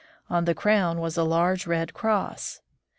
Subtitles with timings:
[0.31, 2.61] On the crown was a large red cross.